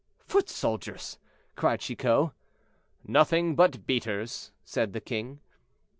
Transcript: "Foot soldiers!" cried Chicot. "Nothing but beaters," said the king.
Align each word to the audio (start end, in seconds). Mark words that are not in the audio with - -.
"Foot 0.25 0.49
soldiers!" 0.49 1.19
cried 1.55 1.81
Chicot. 1.81 2.31
"Nothing 3.05 3.55
but 3.55 3.85
beaters," 3.85 4.51
said 4.63 4.93
the 4.93 4.99
king. 4.99 5.41